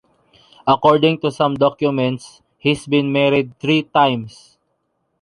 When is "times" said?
3.83-4.57